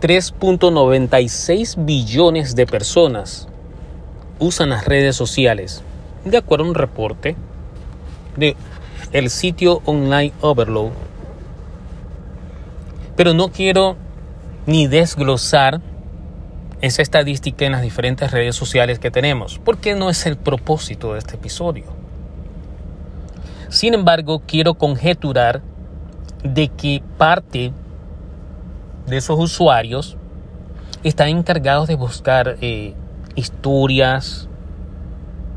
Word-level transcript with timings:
3.96 0.00 1.84
billones 1.84 2.54
de 2.54 2.66
personas 2.66 3.48
usan 4.38 4.68
las 4.68 4.84
redes 4.84 5.16
sociales, 5.16 5.82
de 6.24 6.36
acuerdo 6.36 6.64
a 6.64 6.68
un 6.68 6.74
reporte 6.74 7.36
de 8.36 8.56
el 9.12 9.30
sitio 9.30 9.80
online 9.86 10.32
Overload. 10.40 10.92
Pero 13.16 13.32
no 13.32 13.50
quiero 13.50 13.96
ni 14.66 14.86
desglosar 14.86 15.80
esa 16.82 17.00
estadística 17.00 17.64
en 17.64 17.72
las 17.72 17.82
diferentes 17.82 18.30
redes 18.30 18.54
sociales 18.54 18.98
que 18.98 19.10
tenemos, 19.10 19.58
porque 19.64 19.94
no 19.94 20.10
es 20.10 20.26
el 20.26 20.36
propósito 20.36 21.14
de 21.14 21.20
este 21.20 21.36
episodio. 21.36 21.84
Sin 23.70 23.94
embargo, 23.94 24.42
quiero 24.46 24.74
conjeturar 24.74 25.62
de 26.44 26.68
que 26.68 27.02
parte 27.16 27.72
de 29.06 29.16
esos 29.16 29.38
usuarios 29.38 30.16
están 31.04 31.28
encargados 31.28 31.88
de 31.88 31.94
buscar 31.94 32.56
eh, 32.60 32.94
historias 33.34 34.48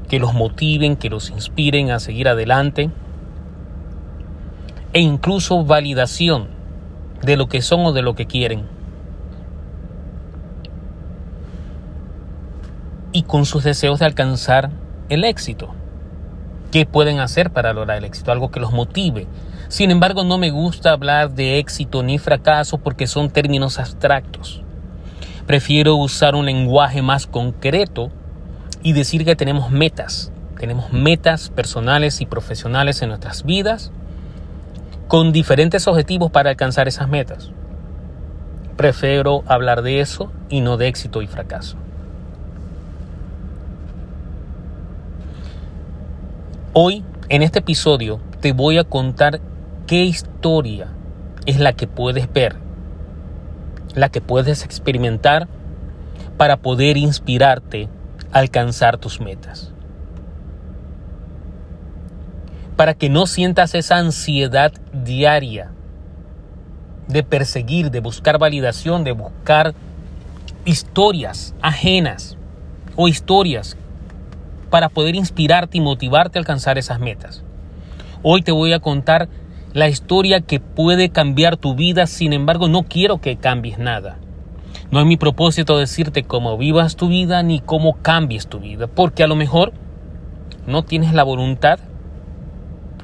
que 0.07 0.19
los 0.19 0.33
motiven, 0.33 0.95
que 0.95 1.09
los 1.09 1.29
inspiren 1.29 1.91
a 1.91 1.99
seguir 1.99 2.27
adelante 2.27 2.89
e 4.93 4.99
incluso 4.99 5.63
validación 5.63 6.47
de 7.21 7.37
lo 7.37 7.47
que 7.47 7.61
son 7.61 7.85
o 7.85 7.93
de 7.93 8.01
lo 8.01 8.15
que 8.15 8.25
quieren. 8.25 8.65
Y 13.11 13.23
con 13.23 13.45
sus 13.45 13.63
deseos 13.63 13.99
de 13.99 14.05
alcanzar 14.05 14.69
el 15.09 15.23
éxito. 15.23 15.73
¿Qué 16.71 16.85
pueden 16.85 17.19
hacer 17.19 17.49
para 17.51 17.73
lograr 17.73 17.97
el 17.97 18.05
éxito? 18.05 18.31
Algo 18.31 18.51
que 18.51 18.59
los 18.59 18.71
motive. 18.71 19.27
Sin 19.69 19.89
embargo, 19.89 20.23
no 20.23 20.37
me 20.37 20.51
gusta 20.51 20.91
hablar 20.91 21.31
de 21.31 21.57
éxito 21.57 22.03
ni 22.03 22.19
fracaso 22.19 22.77
porque 22.77 23.07
son 23.07 23.31
términos 23.31 23.79
abstractos. 23.79 24.61
Prefiero 25.47 25.95
usar 25.95 26.35
un 26.35 26.45
lenguaje 26.45 27.01
más 27.01 27.25
concreto 27.25 28.11
y 28.83 28.93
decir 28.93 29.25
que 29.25 29.35
tenemos 29.35 29.71
metas. 29.71 30.31
Tenemos 30.59 30.93
metas 30.93 31.49
personales 31.49 32.21
y 32.21 32.27
profesionales 32.27 33.01
en 33.01 33.09
nuestras 33.09 33.43
vidas 33.43 33.91
con 35.07 35.31
diferentes 35.31 35.87
objetivos 35.87 36.29
para 36.29 36.51
alcanzar 36.51 36.87
esas 36.87 37.09
metas. 37.09 37.51
Prefiero 38.77 39.43
hablar 39.47 39.81
de 39.81 40.01
eso 40.01 40.31
y 40.49 40.61
no 40.61 40.77
de 40.77 40.87
éxito 40.87 41.23
y 41.23 41.27
fracaso. 41.27 41.77
Hoy, 46.73 47.03
en 47.29 47.41
este 47.41 47.59
episodio, 47.59 48.19
te 48.41 48.53
voy 48.53 48.77
a 48.77 48.83
contar 48.83 49.41
qué 49.87 50.03
historia 50.03 50.89
es 51.47 51.59
la 51.59 51.73
que 51.73 51.87
puedes 51.87 52.31
ver, 52.31 52.57
la 53.95 54.09
que 54.09 54.21
puedes 54.21 54.63
experimentar 54.63 55.47
para 56.37 56.57
poder 56.57 56.95
inspirarte 56.95 57.89
a 58.31 58.37
alcanzar 58.37 58.99
tus 58.99 59.19
metas. 59.19 59.73
Para 62.75 62.93
que 62.93 63.09
no 63.09 63.25
sientas 63.25 63.73
esa 63.73 63.97
ansiedad 63.97 64.71
diaria 64.93 65.71
de 67.07 67.23
perseguir, 67.23 67.89
de 67.89 67.99
buscar 67.99 68.37
validación, 68.37 69.03
de 69.03 69.13
buscar 69.13 69.73
historias 70.65 71.55
ajenas 71.63 72.37
o 72.95 73.07
historias 73.07 73.75
para 74.69 74.89
poder 74.89 75.15
inspirarte 75.15 75.77
y 75.77 75.81
motivarte 75.81 76.37
a 76.37 76.41
alcanzar 76.41 76.77
esas 76.77 76.99
metas. 76.99 77.43
Hoy 78.23 78.41
te 78.41 78.51
voy 78.51 78.73
a 78.73 78.79
contar 78.79 79.29
la 79.73 79.87
historia 79.87 80.41
que 80.41 80.59
puede 80.59 81.09
cambiar 81.09 81.57
tu 81.57 81.75
vida, 81.75 82.07
sin 82.07 82.33
embargo 82.33 82.67
no 82.67 82.83
quiero 82.83 83.19
que 83.21 83.37
cambies 83.37 83.77
nada. 83.77 84.17
No 84.91 84.99
es 84.99 85.05
mi 85.05 85.17
propósito 85.17 85.77
decirte 85.77 86.23
cómo 86.23 86.57
vivas 86.57 86.95
tu 86.95 87.09
vida 87.09 87.43
ni 87.43 87.59
cómo 87.59 87.97
cambies 88.01 88.47
tu 88.47 88.59
vida, 88.59 88.87
porque 88.87 89.23
a 89.23 89.27
lo 89.27 89.35
mejor 89.35 89.73
no 90.65 90.83
tienes 90.83 91.13
la 91.13 91.23
voluntad 91.23 91.79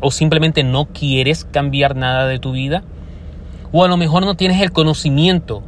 o 0.02 0.12
simplemente 0.12 0.64
no 0.64 0.86
quieres 0.86 1.46
cambiar 1.46 1.96
nada 1.96 2.28
de 2.28 2.40
tu 2.40 2.52
vida, 2.52 2.84
o 3.72 3.84
a 3.84 3.88
lo 3.88 3.98
mejor 3.98 4.26
no 4.26 4.36
tienes 4.36 4.62
el 4.62 4.72
conocimiento 4.72 5.64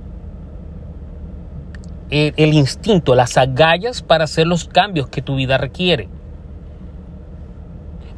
el, 2.09 2.53
instinto, 2.53 3.15
las 3.15 3.37
agallas 3.37 4.01
para 4.01 4.23
hacer 4.23 4.47
los 4.47 4.65
cambios 4.65 5.07
que 5.09 5.21
tu 5.21 5.35
vida 5.35 5.57
requiere. 5.57 6.07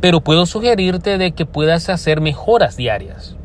Pero 0.02 0.22
puedo 0.22 0.46
sugerirte 0.46 1.18
de 1.18 1.32
que 1.32 1.46
puedas 1.46 1.90
hacer 1.90 2.22
mejoras 2.22 2.78
diarias. 2.78 3.36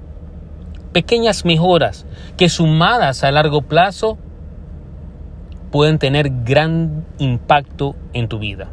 Pequeñas 0.92 1.44
mejoras 1.44 2.06
que 2.36 2.48
sumadas 2.48 3.24
a 3.24 3.32
largo 3.32 3.62
plazo 3.62 4.18
pueden 5.72 5.98
tener 5.98 6.30
gran 6.44 7.04
impacto 7.18 7.96
en 8.12 8.28
tu 8.28 8.38
vida. 8.38 8.70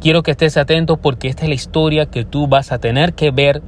Quiero 0.00 0.22
que 0.22 0.30
estés 0.30 0.56
atento 0.56 0.96
porque 0.96 1.28
esta 1.28 1.42
es 1.42 1.48
la 1.48 1.54
historia 1.56 2.06
que 2.06 2.24
tú 2.24 2.46
vas 2.46 2.72
a 2.72 2.78
tener 2.78 3.14
que 3.14 3.30
ver 3.30 3.62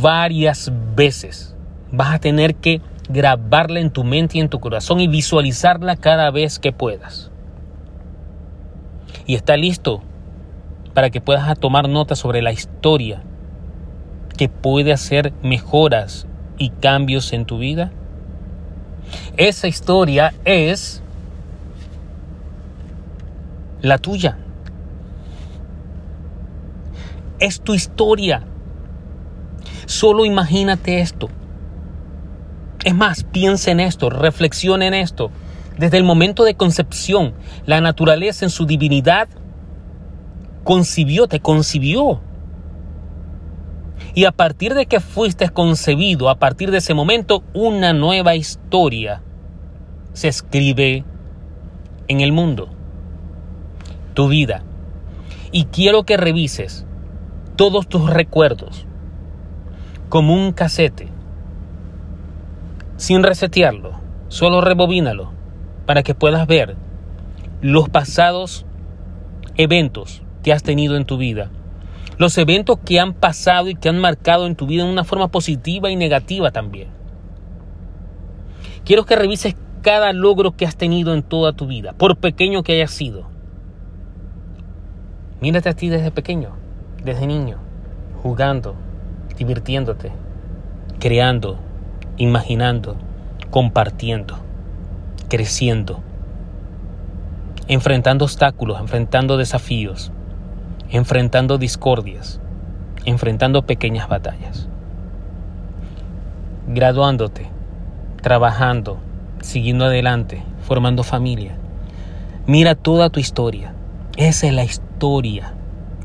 varias 0.00 0.72
veces. 0.94 1.54
Vas 1.90 2.14
a 2.14 2.18
tener 2.20 2.54
que 2.54 2.80
grabarla 3.08 3.80
en 3.80 3.90
tu 3.90 4.04
mente 4.04 4.38
y 4.38 4.40
en 4.40 4.48
tu 4.48 4.60
corazón 4.60 5.00
y 5.00 5.08
visualizarla 5.08 5.96
cada 5.96 6.30
vez 6.30 6.58
que 6.58 6.72
puedas. 6.72 7.30
Y 9.26 9.34
está 9.34 9.56
listo 9.56 10.02
para 10.94 11.10
que 11.10 11.20
puedas 11.20 11.58
tomar 11.58 11.88
nota 11.88 12.14
sobre 12.14 12.42
la 12.42 12.52
historia 12.52 13.22
que 14.36 14.48
puede 14.48 14.92
hacer 14.92 15.32
mejoras 15.42 16.26
y 16.58 16.70
cambios 16.70 17.32
en 17.32 17.44
tu 17.44 17.58
vida. 17.58 17.92
Esa 19.36 19.68
historia 19.68 20.32
es 20.44 21.02
la 23.80 23.98
tuya. 23.98 24.38
Es 27.38 27.60
tu 27.60 27.74
historia. 27.74 28.44
Solo 29.86 30.24
imagínate 30.24 31.00
esto. 31.00 31.28
Es 32.84 32.94
más, 32.94 33.22
piensa 33.24 33.70
en 33.70 33.80
esto, 33.80 34.10
reflexiona 34.10 34.86
en 34.86 34.94
esto. 34.94 35.30
Desde 35.78 35.98
el 35.98 36.04
momento 36.04 36.44
de 36.44 36.54
concepción, 36.54 37.34
la 37.64 37.80
naturaleza 37.80 38.44
en 38.44 38.50
su 38.50 38.66
divinidad 38.66 39.28
concibió, 40.64 41.28
te 41.28 41.40
concibió. 41.40 42.20
Y 44.14 44.24
a 44.24 44.32
partir 44.32 44.74
de 44.74 44.86
que 44.86 45.00
fuiste 45.00 45.48
concebido, 45.50 46.28
a 46.28 46.38
partir 46.38 46.70
de 46.70 46.78
ese 46.78 46.92
momento, 46.92 47.44
una 47.54 47.92
nueva 47.92 48.34
historia 48.34 49.22
se 50.12 50.28
escribe 50.28 51.04
en 52.08 52.20
el 52.20 52.32
mundo, 52.32 52.68
tu 54.12 54.28
vida. 54.28 54.64
Y 55.52 55.66
quiero 55.66 56.02
que 56.02 56.16
revises 56.16 56.84
todos 57.56 57.86
tus 57.86 58.10
recuerdos 58.10 58.86
como 60.08 60.34
un 60.34 60.52
casete 60.52 61.11
sin 63.02 63.24
resetearlo, 63.24 63.98
solo 64.28 64.60
rebobínalo 64.60 65.32
para 65.86 66.04
que 66.04 66.14
puedas 66.14 66.46
ver 66.46 66.76
los 67.60 67.88
pasados 67.88 68.64
eventos 69.56 70.22
que 70.44 70.52
has 70.52 70.62
tenido 70.62 70.96
en 70.96 71.04
tu 71.04 71.16
vida. 71.16 71.50
Los 72.16 72.38
eventos 72.38 72.78
que 72.84 73.00
han 73.00 73.12
pasado 73.12 73.68
y 73.68 73.74
que 73.74 73.88
han 73.88 73.98
marcado 73.98 74.46
en 74.46 74.54
tu 74.54 74.68
vida 74.68 74.84
en 74.84 74.88
una 74.88 75.02
forma 75.02 75.26
positiva 75.26 75.90
y 75.90 75.96
negativa 75.96 76.52
también. 76.52 76.90
Quiero 78.84 79.04
que 79.04 79.16
revises 79.16 79.56
cada 79.82 80.12
logro 80.12 80.52
que 80.52 80.64
has 80.64 80.76
tenido 80.76 81.12
en 81.12 81.24
toda 81.24 81.54
tu 81.54 81.66
vida, 81.66 81.94
por 81.94 82.18
pequeño 82.18 82.62
que 82.62 82.74
haya 82.74 82.86
sido. 82.86 83.28
Mírate 85.40 85.70
a 85.70 85.74
ti 85.74 85.88
desde 85.88 86.12
pequeño, 86.12 86.50
desde 87.02 87.26
niño, 87.26 87.58
jugando, 88.22 88.76
divirtiéndote, 89.36 90.12
creando, 91.00 91.58
imaginando, 92.16 92.96
compartiendo, 93.50 94.36
creciendo, 95.28 96.00
enfrentando 97.68 98.24
obstáculos, 98.24 98.80
enfrentando 98.80 99.36
desafíos, 99.36 100.12
enfrentando 100.90 101.58
discordias, 101.58 102.40
enfrentando 103.04 103.62
pequeñas 103.62 104.08
batallas, 104.08 104.68
graduándote, 106.68 107.48
trabajando, 108.20 108.98
siguiendo 109.40 109.86
adelante, 109.86 110.42
formando 110.62 111.02
familia. 111.02 111.56
Mira 112.46 112.74
toda 112.74 113.10
tu 113.10 113.20
historia. 113.20 113.74
Esa 114.16 114.46
es 114.46 114.52
la 114.52 114.64
historia 114.64 115.54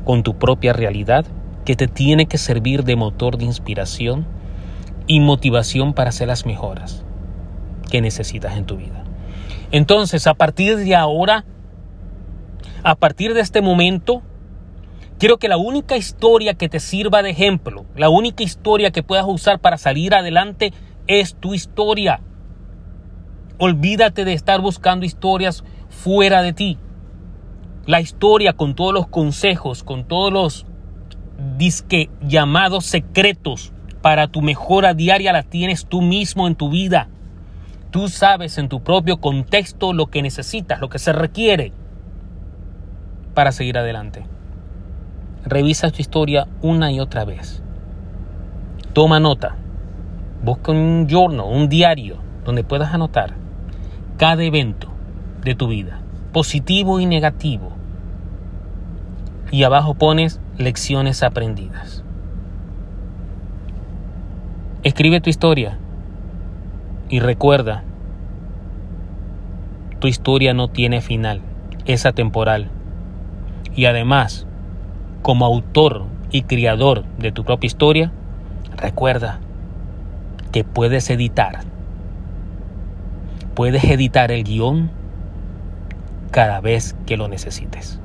con 0.04 0.22
tu 0.22 0.38
propia 0.38 0.72
realidad 0.72 1.26
que 1.64 1.76
te 1.76 1.86
tiene 1.86 2.26
que 2.26 2.38
servir 2.38 2.84
de 2.84 2.96
motor 2.96 3.36
de 3.36 3.44
inspiración 3.44 4.26
y 5.08 5.18
motivación 5.20 5.94
para 5.94 6.10
hacer 6.10 6.28
las 6.28 6.46
mejoras 6.46 7.02
que 7.90 8.00
necesitas 8.00 8.56
en 8.56 8.66
tu 8.66 8.76
vida. 8.76 9.02
Entonces, 9.72 10.26
a 10.26 10.34
partir 10.34 10.76
de 10.76 10.94
ahora, 10.94 11.44
a 12.84 12.94
partir 12.94 13.34
de 13.34 13.40
este 13.40 13.60
momento, 13.60 14.22
quiero 15.18 15.38
que 15.38 15.48
la 15.48 15.56
única 15.56 15.96
historia 15.96 16.54
que 16.54 16.68
te 16.68 16.78
sirva 16.78 17.22
de 17.22 17.30
ejemplo, 17.30 17.86
la 17.96 18.10
única 18.10 18.42
historia 18.42 18.90
que 18.90 19.02
puedas 19.02 19.26
usar 19.26 19.58
para 19.58 19.78
salir 19.78 20.14
adelante 20.14 20.72
es 21.06 21.34
tu 21.34 21.54
historia. 21.54 22.20
Olvídate 23.58 24.24
de 24.24 24.34
estar 24.34 24.60
buscando 24.60 25.04
historias 25.04 25.64
fuera 25.88 26.42
de 26.42 26.52
ti. 26.52 26.78
La 27.86 28.00
historia 28.00 28.52
con 28.52 28.74
todos 28.74 28.92
los 28.92 29.08
consejos, 29.08 29.82
con 29.82 30.06
todos 30.06 30.32
los 30.32 30.66
disque 31.56 32.10
llamados 32.20 32.84
secretos 32.84 33.72
para 34.02 34.28
tu 34.28 34.42
mejora 34.42 34.94
diaria 34.94 35.32
la 35.32 35.42
tienes 35.42 35.86
tú 35.86 36.02
mismo 36.02 36.46
en 36.46 36.54
tu 36.54 36.70
vida. 36.70 37.08
Tú 37.90 38.08
sabes 38.08 38.58
en 38.58 38.68
tu 38.68 38.82
propio 38.82 39.18
contexto 39.18 39.92
lo 39.92 40.06
que 40.06 40.22
necesitas, 40.22 40.80
lo 40.80 40.88
que 40.88 40.98
se 40.98 41.12
requiere 41.12 41.72
para 43.34 43.52
seguir 43.52 43.78
adelante. 43.78 44.24
Revisa 45.44 45.90
tu 45.90 46.00
historia 46.00 46.46
una 46.60 46.92
y 46.92 47.00
otra 47.00 47.24
vez. 47.24 47.62
Toma 48.92 49.20
nota. 49.20 49.56
Busca 50.42 50.72
un 50.72 51.06
journal, 51.08 51.46
un 51.48 51.68
diario, 51.68 52.18
donde 52.44 52.64
puedas 52.64 52.92
anotar 52.92 53.34
cada 54.18 54.42
evento 54.42 54.88
de 55.42 55.54
tu 55.54 55.68
vida, 55.68 56.00
positivo 56.32 57.00
y 57.00 57.06
negativo. 57.06 57.72
Y 59.50 59.62
abajo 59.62 59.94
pones 59.94 60.40
lecciones 60.58 61.22
aprendidas. 61.22 62.04
Escribe 64.88 65.20
tu 65.20 65.28
historia 65.28 65.76
y 67.10 67.20
recuerda, 67.20 67.84
tu 69.98 70.08
historia 70.08 70.54
no 70.54 70.68
tiene 70.68 71.02
final, 71.02 71.42
es 71.84 72.06
atemporal. 72.06 72.70
Y 73.76 73.84
además, 73.84 74.46
como 75.20 75.44
autor 75.44 76.06
y 76.30 76.40
criador 76.44 77.04
de 77.18 77.32
tu 77.32 77.44
propia 77.44 77.66
historia, 77.66 78.12
recuerda 78.78 79.40
que 80.52 80.64
puedes 80.64 81.10
editar. 81.10 81.58
Puedes 83.54 83.84
editar 83.84 84.32
el 84.32 84.42
guion 84.42 84.90
cada 86.30 86.62
vez 86.62 86.96
que 87.04 87.18
lo 87.18 87.28
necesites. 87.28 88.00